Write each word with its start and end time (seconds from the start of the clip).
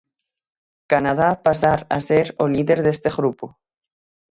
Canadá 0.91 1.29
pasar 1.47 1.79
a 1.95 1.97
ser 2.07 2.27
o 2.43 2.45
líder 2.55 2.79
deste 2.85 3.09
grupo. 3.17 3.45